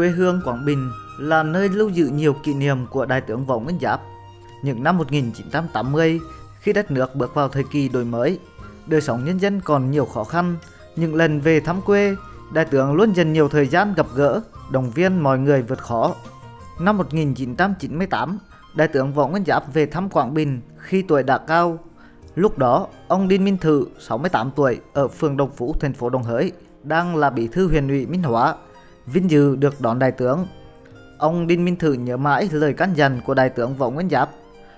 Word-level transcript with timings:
quê 0.00 0.08
hương 0.08 0.40
Quảng 0.44 0.64
Bình 0.64 0.90
là 1.18 1.42
nơi 1.42 1.68
lưu 1.68 1.88
giữ 1.88 2.06
nhiều 2.06 2.32
kỷ 2.32 2.54
niệm 2.54 2.86
của 2.86 3.06
Đại 3.06 3.20
tướng 3.20 3.46
Võ 3.46 3.58
Nguyên 3.58 3.78
Giáp. 3.80 4.00
Những 4.62 4.82
năm 4.82 4.98
1980, 4.98 6.20
khi 6.60 6.72
đất 6.72 6.90
nước 6.90 7.14
bước 7.14 7.34
vào 7.34 7.48
thời 7.48 7.64
kỳ 7.64 7.88
đổi 7.88 8.04
mới, 8.04 8.38
đời 8.86 9.00
sống 9.00 9.24
nhân 9.24 9.40
dân 9.40 9.60
còn 9.60 9.90
nhiều 9.90 10.04
khó 10.04 10.24
khăn, 10.24 10.56
những 10.96 11.14
lần 11.14 11.40
về 11.40 11.60
thăm 11.60 11.80
quê, 11.82 12.16
Đại 12.52 12.64
tướng 12.64 12.92
luôn 12.92 13.16
dành 13.16 13.32
nhiều 13.32 13.48
thời 13.48 13.66
gian 13.66 13.94
gặp 13.94 14.06
gỡ, 14.14 14.40
động 14.70 14.90
viên 14.90 15.20
mọi 15.20 15.38
người 15.38 15.62
vượt 15.62 15.78
khó. 15.78 16.14
Năm 16.80 16.98
1998, 16.98 18.38
Đại 18.74 18.88
tướng 18.88 19.12
Võ 19.12 19.26
Nguyên 19.28 19.44
Giáp 19.44 19.74
về 19.74 19.86
thăm 19.86 20.08
Quảng 20.08 20.34
Bình 20.34 20.60
khi 20.76 21.02
tuổi 21.02 21.22
đã 21.22 21.38
cao. 21.38 21.78
Lúc 22.34 22.58
đó, 22.58 22.86
ông 23.08 23.28
Đinh 23.28 23.44
Minh 23.44 23.58
Thự, 23.58 23.86
68 23.98 24.50
tuổi, 24.56 24.80
ở 24.92 25.08
phường 25.08 25.36
Đồng 25.36 25.50
Phú, 25.56 25.74
thành 25.80 25.92
phố 25.92 26.10
Đồng 26.10 26.22
Hới, 26.22 26.52
đang 26.82 27.16
là 27.16 27.30
bí 27.30 27.48
thư 27.48 27.68
huyện 27.68 27.88
ủy 27.88 28.06
Minh 28.06 28.22
Hóa, 28.22 28.54
vinh 29.06 29.30
dự 29.30 29.56
được 29.56 29.80
đón 29.80 29.98
đại 29.98 30.12
tướng. 30.12 30.46
Ông 31.18 31.46
Đinh 31.46 31.64
Minh 31.64 31.76
Thử 31.76 31.92
nhớ 31.92 32.16
mãi 32.16 32.48
lời 32.52 32.72
căn 32.72 32.94
dặn 32.94 33.20
của 33.26 33.34
đại 33.34 33.48
tướng 33.48 33.74
Võ 33.74 33.90
Nguyên 33.90 34.10
Giáp, 34.10 34.30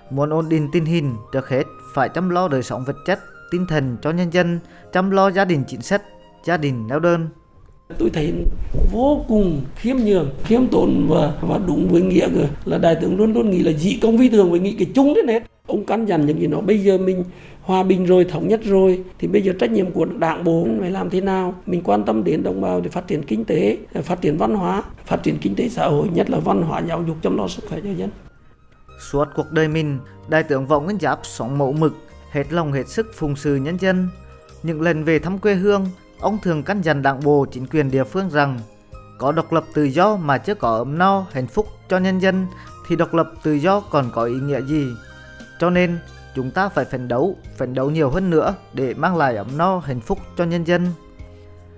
muốn 0.09 0.29
ổn 0.29 0.49
định 0.49 0.69
tình 0.71 0.85
hình 0.85 1.15
trước 1.33 1.49
hết 1.49 1.63
phải 1.93 2.09
chăm 2.09 2.29
lo 2.29 2.47
đời 2.47 2.63
sống 2.63 2.83
vật 2.87 2.95
chất, 3.05 3.19
tinh 3.51 3.65
thần 3.67 3.97
cho 4.01 4.11
nhân 4.11 4.33
dân, 4.33 4.59
chăm 4.93 5.11
lo 5.11 5.31
gia 5.31 5.45
đình 5.45 5.63
chính 5.67 5.81
sách, 5.81 6.01
gia 6.45 6.57
đình 6.57 6.87
neo 6.87 6.99
đơn. 6.99 7.27
Tôi 7.97 8.09
thấy 8.09 8.33
vô 8.91 9.25
cùng 9.27 9.61
khiêm 9.75 9.97
nhường, 9.97 10.29
khiêm 10.43 10.67
tốn 10.67 11.07
và 11.09 11.33
và 11.41 11.59
đúng 11.67 11.87
với 11.89 12.01
nghĩa 12.01 12.27
là 12.65 12.77
đại 12.77 12.95
tướng 13.01 13.17
luôn 13.17 13.33
luôn 13.33 13.49
nghĩ 13.49 13.63
là 13.63 13.71
dị 13.71 13.99
công 14.01 14.17
vi 14.17 14.29
thường 14.29 14.51
với 14.51 14.59
nghĩ 14.59 14.75
cái 14.79 14.87
chung 14.95 15.13
đến 15.13 15.27
hết. 15.27 15.43
Ông 15.67 15.85
căn 15.85 16.05
dặn 16.05 16.25
những 16.25 16.39
gì 16.39 16.47
nó. 16.47 16.61
Bây 16.61 16.79
giờ 16.79 16.97
mình 16.97 17.23
hòa 17.61 17.83
bình 17.83 18.05
rồi, 18.05 18.25
thống 18.25 18.47
nhất 18.47 18.59
rồi, 18.63 19.03
thì 19.19 19.27
bây 19.27 19.41
giờ 19.41 19.53
trách 19.59 19.71
nhiệm 19.71 19.91
của 19.91 20.05
đảng 20.05 20.43
bộ 20.43 20.67
phải 20.79 20.91
làm 20.91 21.09
thế 21.09 21.21
nào? 21.21 21.55
Mình 21.65 21.81
quan 21.83 22.03
tâm 22.03 22.23
đến 22.23 22.43
đồng 22.43 22.61
bào 22.61 22.81
để 22.81 22.89
phát 22.89 23.07
triển 23.07 23.23
kinh 23.23 23.45
tế, 23.45 23.77
phát 24.03 24.21
triển 24.21 24.37
văn 24.37 24.55
hóa, 24.55 24.83
phát 25.05 25.23
triển 25.23 25.37
kinh 25.41 25.55
tế 25.55 25.69
xã 25.69 25.87
hội, 25.87 26.07
nhất 26.13 26.29
là 26.29 26.39
văn 26.39 26.61
hóa 26.61 26.81
giáo 26.87 27.03
dục 27.07 27.17
chăm 27.21 27.37
lo 27.37 27.47
sức 27.47 27.63
khỏe 27.69 27.79
cho 27.83 27.89
dân. 27.91 28.09
Suốt 28.99 29.27
cuộc 29.35 29.51
đời 29.51 29.67
mình, 29.67 29.99
đại 30.27 30.43
tướng 30.43 30.65
võ 30.65 30.79
nguyên 30.79 30.99
giáp 30.99 31.19
sống 31.23 31.57
mẫu 31.57 31.71
mực, 31.71 31.93
hết 32.31 32.53
lòng 32.53 32.73
hết 32.73 32.87
sức 32.87 33.11
phụng 33.13 33.35
sự 33.35 33.55
nhân 33.55 33.77
dân. 33.79 34.07
Những 34.63 34.81
lần 34.81 35.03
về 35.03 35.19
thăm 35.19 35.37
quê 35.37 35.55
hương, 35.55 35.85
ông 36.19 36.37
thường 36.43 36.63
căn 36.63 36.81
dặn 36.81 37.01
đảng 37.01 37.19
bộ, 37.23 37.45
chính 37.51 37.67
quyền 37.67 37.91
địa 37.91 38.03
phương 38.03 38.29
rằng, 38.29 38.59
có 39.17 39.31
độc 39.31 39.53
lập 39.53 39.63
tự 39.73 39.83
do 39.83 40.15
mà 40.15 40.37
chưa 40.37 40.55
có 40.55 40.77
ấm 40.77 40.97
no, 40.97 41.25
hạnh 41.31 41.47
phúc 41.47 41.67
cho 41.89 41.97
nhân 41.97 42.19
dân, 42.19 42.45
thì 42.87 42.95
độc 42.95 43.13
lập 43.13 43.31
tự 43.43 43.53
do 43.53 43.79
còn 43.79 44.09
có 44.13 44.23
ý 44.23 44.35
nghĩa 44.35 44.61
gì? 44.61 44.87
Cho 45.59 45.69
nên 45.69 45.99
chúng 46.35 46.51
ta 46.51 46.69
phải 46.69 46.85
phấn 46.85 47.07
đấu, 47.07 47.35
phấn 47.57 47.73
đấu 47.73 47.89
nhiều 47.89 48.09
hơn 48.09 48.29
nữa 48.29 48.55
để 48.73 48.93
mang 48.93 49.17
lại 49.17 49.35
ấm 49.35 49.57
no 49.57 49.79
hạnh 49.79 49.99
phúc 49.99 50.19
cho 50.37 50.43
nhân 50.43 50.63
dân. 50.63 50.87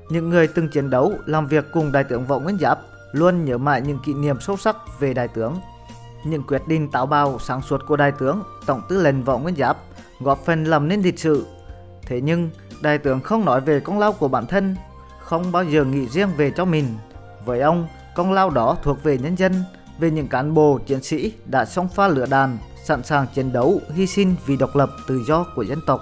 Những 0.09 0.29
người 0.29 0.47
từng 0.47 0.69
chiến 0.69 0.89
đấu, 0.89 1.13
làm 1.25 1.47
việc 1.47 1.65
cùng 1.73 1.91
Đại 1.91 2.03
tướng 2.03 2.25
Võ 2.25 2.39
Nguyên 2.39 2.57
Giáp 2.57 2.79
luôn 3.11 3.45
nhớ 3.45 3.57
mãi 3.57 3.81
những 3.81 3.99
kỷ 4.05 4.13
niệm 4.13 4.39
sâu 4.39 4.57
sắc 4.57 4.75
về 4.99 5.13
Đại 5.13 5.27
tướng. 5.27 5.55
Những 6.25 6.43
quyết 6.43 6.61
định 6.67 6.91
táo 6.91 7.05
bạo, 7.05 7.39
sáng 7.39 7.61
suốt 7.61 7.81
của 7.87 7.95
Đại 7.95 8.11
tướng, 8.11 8.43
Tổng 8.65 8.81
tư 8.89 9.01
lệnh 9.01 9.23
Võ 9.23 9.37
Nguyên 9.37 9.55
Giáp 9.55 9.77
góp 10.19 10.45
phần 10.45 10.63
làm 10.63 10.87
nên 10.87 11.01
lịch 11.01 11.19
sử. 11.19 11.45
Thế 12.01 12.21
nhưng, 12.21 12.49
Đại 12.81 12.97
tướng 12.97 13.19
không 13.19 13.45
nói 13.45 13.61
về 13.61 13.79
công 13.79 13.99
lao 13.99 14.13
của 14.13 14.27
bản 14.27 14.45
thân, 14.45 14.75
không 15.19 15.51
bao 15.51 15.63
giờ 15.63 15.83
nghĩ 15.83 16.07
riêng 16.07 16.29
về 16.37 16.51
cho 16.51 16.65
mình. 16.65 16.85
Với 17.45 17.61
ông, 17.61 17.87
công 18.15 18.31
lao 18.31 18.49
đó 18.49 18.77
thuộc 18.83 19.03
về 19.03 19.17
nhân 19.17 19.37
dân, 19.37 19.53
về 19.99 20.11
những 20.11 20.27
cán 20.27 20.53
bộ, 20.53 20.79
chiến 20.85 21.03
sĩ 21.03 21.33
đã 21.45 21.65
xông 21.65 21.87
pha 21.87 22.07
lửa 22.07 22.25
đạn, 22.29 22.57
sẵn 22.85 23.03
sàng 23.03 23.27
chiến 23.33 23.53
đấu, 23.53 23.81
hy 23.89 24.07
sinh 24.07 24.35
vì 24.45 24.57
độc 24.57 24.75
lập 24.75 24.89
tự 25.07 25.23
do 25.27 25.45
của 25.55 25.61
dân 25.61 25.79
tộc. 25.85 26.01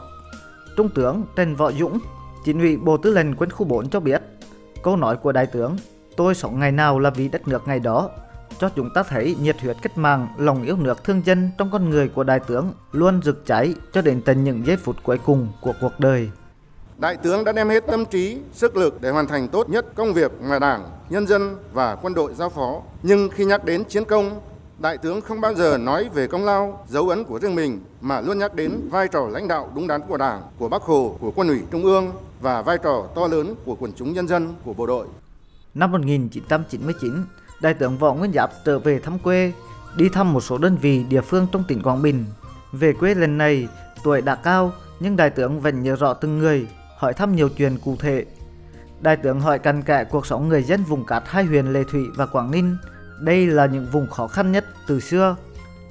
Trung 0.78 0.90
tướng 0.90 1.24
Trần 1.36 1.56
Võ 1.56 1.72
Dũng, 1.72 2.00
chỉ 2.46 2.54
huy 2.54 2.78
Bộ 2.78 2.98
Tư 2.98 3.14
lệnh 3.14 3.36
Quân 3.36 3.50
khu 3.50 3.66
4 3.66 3.90
cho 3.90 4.00
biết, 4.00 4.22
câu 4.84 4.96
nói 4.96 5.18
của 5.18 5.32
đại 5.32 5.46
tướng, 5.46 5.78
tôi 6.18 6.36
sống 6.36 6.60
ngày 6.60 6.72
nào 6.72 7.00
là 7.00 7.10
vì 7.10 7.28
đất 7.28 7.48
nước 7.48 7.68
ngày 7.68 7.80
đó, 7.80 8.10
cho 8.60 8.70
chúng 8.70 8.90
ta 8.96 9.04
thấy 9.04 9.36
nhiệt 9.42 9.62
huyết 9.62 9.78
cách 9.82 9.98
mạng, 9.98 10.28
lòng 10.38 10.64
yêu 10.64 10.78
nước 10.78 11.04
thương 11.04 11.22
dân 11.26 11.50
trong 11.58 11.72
con 11.72 11.90
người 11.90 12.08
của 12.08 12.24
đại 12.24 12.40
tướng 12.40 12.74
luôn 12.92 13.22
rực 13.24 13.46
cháy 13.46 13.76
cho 13.94 14.02
đến 14.02 14.22
tận 14.22 14.44
những 14.44 14.66
giây 14.66 14.78
phút 14.78 14.96
cuối 15.04 15.18
cùng 15.26 15.48
của 15.62 15.74
cuộc 15.82 16.00
đời. 16.00 16.30
Đại 16.98 17.18
tướng 17.18 17.44
đã 17.44 17.52
đem 17.52 17.70
hết 17.70 17.84
tâm 17.88 18.06
trí, 18.06 18.38
sức 18.54 18.78
lực 18.78 19.02
để 19.02 19.10
hoàn 19.10 19.28
thành 19.28 19.48
tốt 19.48 19.70
nhất 19.70 19.86
công 19.96 20.14
việc 20.14 20.32
mà 20.42 20.60
Đảng, 20.60 20.84
nhân 21.10 21.28
dân 21.28 21.58
và 21.74 21.96
quân 21.96 22.14
đội 22.14 22.34
giao 22.34 22.50
phó. 22.50 22.82
Nhưng 23.04 23.30
khi 23.30 23.46
nhắc 23.46 23.66
đến 23.66 23.84
chiến 23.84 24.06
công, 24.06 24.42
Đại 24.84 24.98
tướng 24.98 25.22
không 25.22 25.42
bao 25.42 25.54
giờ 25.54 25.78
nói 25.78 26.10
về 26.14 26.28
công 26.28 26.46
lao, 26.46 26.86
dấu 26.88 27.10
ấn 27.10 27.24
của 27.24 27.40
riêng 27.40 27.56
mình 27.56 27.80
mà 28.02 28.22
luôn 28.22 28.40
nhắc 28.40 28.56
đến 28.56 28.90
vai 28.90 29.08
trò 29.08 29.28
lãnh 29.32 29.48
đạo 29.48 29.72
đúng 29.76 29.88
đắn 29.88 30.02
của 30.08 30.18
Đảng, 30.18 30.42
của 30.58 30.70
Bắc 30.70 30.82
Hồ, 30.82 31.18
của 31.22 31.32
Quân 31.36 31.48
ủy 31.48 31.62
Trung 31.72 31.84
ương 31.84 32.12
và 32.42 32.62
vai 32.62 32.78
trò 32.78 33.08
to 33.16 33.28
lớn 33.28 33.56
của 33.66 33.76
quần 33.76 33.92
chúng 33.96 34.14
nhân 34.14 34.28
dân 34.28 34.54
của 34.66 34.74
bộ 34.74 34.86
đội. 34.86 35.08
Năm 35.74 35.92
1999, 35.92 37.26
Đại 37.62 37.74
tướng 37.74 37.98
Võ 37.98 38.14
Nguyên 38.14 38.34
Giáp 38.34 38.52
trở 38.66 38.80
về 38.80 39.00
thăm 39.00 39.20
quê, 39.20 39.52
đi 39.96 40.10
thăm 40.10 40.34
một 40.34 40.42
số 40.42 40.58
đơn 40.58 40.78
vị 40.82 41.04
địa 41.04 41.22
phương 41.22 41.48
trong 41.52 41.64
tỉnh 41.68 41.82
Quảng 41.82 42.02
Bình. 42.02 42.26
Về 42.72 42.94
quê 42.94 43.16
lần 43.16 43.38
này, 43.38 43.68
tuổi 44.04 44.22
đã 44.22 44.36
cao 44.36 44.72
nhưng 45.00 45.16
đại 45.16 45.30
tướng 45.30 45.60
vẫn 45.60 45.84
nhớ 45.84 45.96
rõ 45.96 46.14
từng 46.14 46.38
người, 46.38 46.68
hỏi 46.98 47.14
thăm 47.14 47.36
nhiều 47.36 47.50
chuyện 47.50 47.78
cụ 47.84 47.96
thể. 48.00 48.26
Đại 49.02 49.18
tướng 49.18 49.42
hỏi 49.42 49.60
cặn 49.60 49.82
kẽ 49.82 50.04
cuộc 50.04 50.26
sống 50.26 50.50
người 50.50 50.64
dân 50.64 50.84
vùng 50.84 51.06
cát 51.06 51.24
hai 51.26 51.44
huyện 51.44 51.74
Lệ 51.74 51.84
Thủy 51.92 52.04
và 52.16 52.26
Quảng 52.26 52.52
Ninh– 52.52 52.78
đây 53.20 53.48
là 53.48 53.66
những 53.66 53.86
vùng 53.92 54.10
khó 54.10 54.28
khăn 54.28 54.52
nhất 54.52 54.66
từ 54.88 55.00
xưa. 55.00 55.36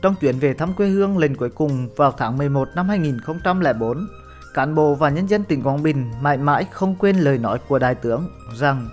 Trong 0.02 0.14
chuyến 0.20 0.38
về 0.38 0.54
thăm 0.54 0.74
quê 0.74 0.88
hương 0.88 1.18
lần 1.18 1.36
cuối 1.36 1.50
cùng 1.50 1.88
vào 1.96 2.12
tháng 2.18 2.38
11 2.38 2.68
năm 2.74 2.88
2004, 2.88 4.06
cán 4.54 4.74
bộ 4.74 4.94
và 4.94 5.10
nhân 5.10 5.26
dân 5.26 5.44
tỉnh 5.44 5.62
Quảng 5.62 5.82
Bình 5.82 6.10
mãi 6.20 6.36
mãi 6.36 6.66
không 6.70 6.96
quên 6.98 7.16
lời 7.16 7.38
nói 7.38 7.58
của 7.68 7.78
đại 7.78 7.94
tướng 7.94 8.28
rằng 8.58 8.88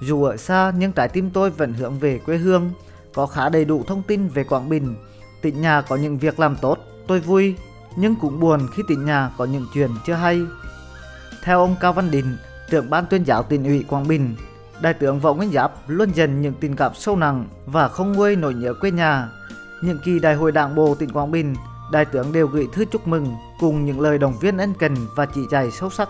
dù 0.00 0.24
ở 0.24 0.36
xa 0.36 0.72
nhưng 0.78 0.92
trái 0.92 1.08
tim 1.08 1.30
tôi 1.30 1.50
vẫn 1.50 1.74
hướng 1.74 1.98
về 1.98 2.18
quê 2.18 2.36
hương, 2.36 2.70
có 3.14 3.26
khá 3.26 3.48
đầy 3.48 3.64
đủ 3.64 3.84
thông 3.86 4.02
tin 4.02 4.28
về 4.28 4.44
Quảng 4.44 4.68
Bình. 4.68 4.96
Tỉnh 5.42 5.60
nhà 5.60 5.80
có 5.80 5.96
những 5.96 6.18
việc 6.18 6.40
làm 6.40 6.56
tốt, 6.56 6.78
tôi 7.06 7.20
vui, 7.20 7.54
nhưng 7.96 8.14
cũng 8.14 8.40
buồn 8.40 8.60
khi 8.74 8.82
tỉnh 8.88 9.04
nhà 9.04 9.30
có 9.38 9.44
những 9.44 9.66
chuyện 9.74 9.90
chưa 10.06 10.14
hay. 10.14 10.42
Theo 11.42 11.60
ông 11.60 11.76
Cao 11.80 11.92
Văn 11.92 12.10
Đình, 12.10 12.36
trưởng 12.70 12.90
ban 12.90 13.06
tuyên 13.06 13.24
giáo 13.24 13.42
tỉnh 13.42 13.64
ủy 13.64 13.84
Quảng 13.88 14.08
Bình, 14.08 14.36
Đại 14.82 14.94
tướng 14.94 15.20
Võ 15.20 15.34
Nguyên 15.34 15.52
Giáp 15.52 15.72
luôn 15.86 16.10
dành 16.14 16.42
những 16.42 16.54
tình 16.60 16.76
cảm 16.76 16.92
sâu 16.94 17.16
nặng 17.16 17.48
và 17.66 17.88
không 17.88 18.12
nguôi 18.12 18.36
nỗi 18.36 18.54
nhớ 18.54 18.74
quê 18.80 18.90
nhà. 18.90 19.28
Những 19.82 19.98
kỳ 20.04 20.18
đại 20.18 20.34
hội 20.34 20.52
đảng 20.52 20.74
bộ 20.74 20.94
tỉnh 20.94 21.10
Quảng 21.10 21.30
Bình, 21.30 21.54
đại 21.92 22.04
tướng 22.04 22.32
đều 22.32 22.46
gửi 22.46 22.66
thư 22.72 22.84
chúc 22.84 23.08
mừng 23.08 23.34
cùng 23.60 23.84
những 23.84 24.00
lời 24.00 24.18
động 24.18 24.34
viên 24.40 24.56
ân 24.56 24.74
cần 24.78 24.94
và 25.16 25.26
chỉ 25.34 25.40
dạy 25.50 25.70
sâu 25.70 25.90
sắc. 25.90 26.08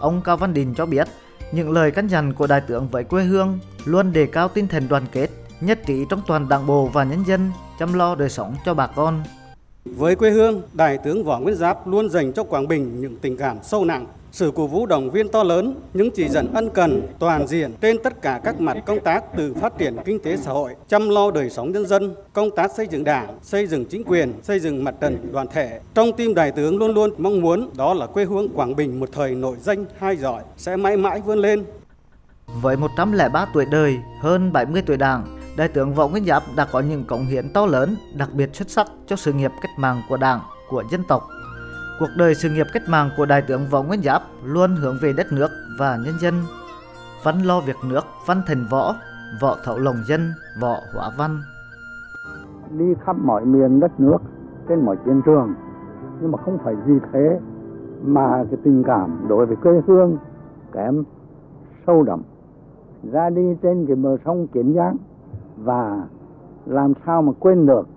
Ông 0.00 0.22
Cao 0.24 0.36
Văn 0.36 0.54
Đình 0.54 0.74
cho 0.74 0.86
biết, 0.86 1.08
những 1.52 1.70
lời 1.70 1.90
căn 1.90 2.06
dặn 2.06 2.32
của 2.32 2.46
đại 2.46 2.60
tướng 2.60 2.88
với 2.88 3.04
quê 3.04 3.24
hương 3.24 3.58
luôn 3.84 4.12
đề 4.12 4.26
cao 4.26 4.48
tinh 4.48 4.68
thần 4.68 4.88
đoàn 4.88 5.04
kết, 5.12 5.30
nhất 5.60 5.80
trí 5.86 6.04
trong 6.08 6.22
toàn 6.26 6.48
đảng 6.48 6.66
bộ 6.66 6.86
và 6.86 7.04
nhân 7.04 7.24
dân, 7.26 7.52
chăm 7.78 7.92
lo 7.92 8.14
đời 8.14 8.30
sống 8.30 8.54
cho 8.64 8.74
bà 8.74 8.86
con. 8.86 9.22
Với 9.84 10.16
quê 10.16 10.30
hương, 10.30 10.62
Đại 10.72 10.98
tướng 10.98 11.24
Võ 11.24 11.38
Nguyên 11.38 11.56
Giáp 11.56 11.86
luôn 11.86 12.10
dành 12.10 12.32
cho 12.32 12.44
Quảng 12.44 12.68
Bình 12.68 13.00
những 13.00 13.16
tình 13.16 13.36
cảm 13.36 13.58
sâu 13.62 13.84
nặng, 13.84 14.06
sự 14.34 14.52
cổ 14.54 14.66
vũ 14.66 14.86
động 14.86 15.10
viên 15.10 15.28
to 15.28 15.42
lớn, 15.42 15.74
những 15.94 16.10
chỉ 16.10 16.28
dẫn 16.28 16.54
ân 16.54 16.70
cần, 16.70 17.02
toàn 17.18 17.46
diện 17.46 17.72
trên 17.80 18.02
tất 18.02 18.22
cả 18.22 18.40
các 18.44 18.60
mặt 18.60 18.76
công 18.86 19.00
tác 19.00 19.24
từ 19.36 19.54
phát 19.54 19.78
triển 19.78 19.96
kinh 20.04 20.18
tế 20.18 20.36
xã 20.36 20.52
hội, 20.52 20.74
chăm 20.88 21.08
lo 21.08 21.30
đời 21.30 21.50
sống 21.50 21.72
nhân 21.72 21.86
dân, 21.86 22.14
công 22.32 22.50
tác 22.56 22.70
xây 22.76 22.86
dựng 22.86 23.04
đảng, 23.04 23.38
xây 23.42 23.66
dựng 23.66 23.84
chính 23.84 24.04
quyền, 24.06 24.32
xây 24.42 24.60
dựng 24.60 24.84
mặt 24.84 24.94
trận 25.00 25.32
đoàn 25.32 25.46
thể. 25.52 25.80
Trong 25.94 26.12
tim 26.12 26.34
đại 26.34 26.52
tướng 26.52 26.78
luôn 26.78 26.94
luôn 26.94 27.10
mong 27.18 27.40
muốn 27.40 27.70
đó 27.76 27.94
là 27.94 28.06
quê 28.06 28.24
hương 28.24 28.48
Quảng 28.48 28.76
Bình 28.76 29.00
một 29.00 29.08
thời 29.12 29.34
nổi 29.34 29.56
danh 29.60 29.84
hai 29.98 30.16
giỏi 30.16 30.42
sẽ 30.56 30.76
mãi 30.76 30.96
mãi 30.96 31.20
vươn 31.20 31.38
lên. 31.38 31.64
Với 32.46 32.76
103 32.76 33.46
tuổi 33.54 33.64
đời, 33.70 33.96
hơn 34.20 34.52
70 34.52 34.82
tuổi 34.86 34.96
đảng, 34.96 35.38
Đại 35.56 35.68
tướng 35.68 35.94
Võ 35.94 36.08
Nguyên 36.08 36.24
Giáp 36.24 36.42
đã 36.56 36.64
có 36.72 36.80
những 36.80 37.04
cống 37.04 37.26
hiến 37.26 37.48
to 37.48 37.66
lớn, 37.66 37.96
đặc 38.14 38.28
biệt 38.32 38.50
xuất 38.52 38.70
sắc 38.70 38.86
cho 39.06 39.16
sự 39.16 39.32
nghiệp 39.32 39.50
cách 39.62 39.78
mạng 39.78 40.02
của 40.08 40.16
Đảng, 40.16 40.40
của 40.68 40.84
dân 40.90 41.02
tộc 41.08 41.28
Cuộc 41.98 42.08
đời 42.16 42.34
sự 42.34 42.50
nghiệp 42.50 42.66
cách 42.72 42.82
mạng 42.88 43.10
của 43.16 43.26
Đại 43.26 43.42
tướng 43.42 43.60
Võ 43.70 43.82
Nguyên 43.82 44.02
Giáp 44.02 44.22
luôn 44.44 44.76
hướng 44.76 44.96
về 45.02 45.12
đất 45.16 45.26
nước 45.32 45.48
và 45.78 45.98
nhân 46.04 46.14
dân. 46.20 46.34
Văn 47.24 47.34
lo 47.42 47.60
việc 47.60 47.76
nước, 47.88 48.04
văn 48.26 48.42
thần 48.46 48.66
võ, 48.70 48.94
võ 49.40 49.56
thấu 49.64 49.78
lòng 49.78 49.96
dân, 50.08 50.20
võ 50.60 50.76
hóa 50.94 51.10
văn. 51.18 51.30
Đi 52.78 52.84
khắp 53.04 53.16
mọi 53.18 53.44
miền 53.44 53.80
đất 53.80 54.00
nước, 54.00 54.18
trên 54.68 54.84
mọi 54.84 54.96
chiến 55.04 55.22
trường, 55.26 55.54
nhưng 56.20 56.32
mà 56.32 56.38
không 56.44 56.58
phải 56.64 56.74
gì 56.86 56.94
thế 57.12 57.40
mà 58.02 58.44
cái 58.50 58.60
tình 58.64 58.82
cảm 58.86 59.26
đối 59.28 59.46
với 59.46 59.56
quê 59.56 59.72
hương 59.86 60.16
kém 60.72 61.04
sâu 61.86 62.02
đậm 62.02 62.22
ra 63.12 63.30
đi 63.30 63.56
trên 63.62 63.86
cái 63.86 63.96
bờ 63.96 64.16
sông 64.24 64.46
Kiến 64.46 64.74
Giang 64.76 64.96
và 65.56 66.06
làm 66.66 66.92
sao 67.06 67.22
mà 67.22 67.32
quên 67.38 67.66
được 67.66 67.88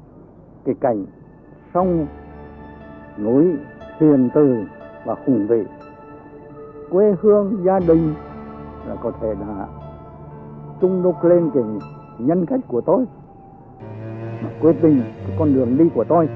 cái 0.65 0.75
cảnh 0.81 1.05
sông 1.73 2.07
núi 3.23 3.55
hiền 3.99 4.29
từ 4.33 4.57
và 5.05 5.15
hùng 5.25 5.47
vị. 5.47 5.63
Quê 6.89 7.15
hương, 7.21 7.63
gia 7.63 7.79
đình 7.79 8.13
là 8.87 8.95
có 9.01 9.11
thể 9.21 9.27
là 9.27 9.67
trung 10.81 11.03
đúc 11.03 11.15
lên 11.23 11.49
cái 11.53 11.63
nhân 12.17 12.45
cách 12.45 12.59
của 12.67 12.81
tôi. 12.81 13.05
Mà 14.43 14.49
quyết 14.61 14.83
định 14.83 15.01
cái 15.27 15.35
con 15.39 15.53
đường 15.53 15.77
đi 15.77 15.89
của 15.95 16.03
tôi. 16.03 16.29